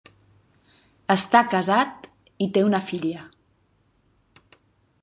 [1.15, 2.09] Està casat
[2.47, 3.29] i té una filla.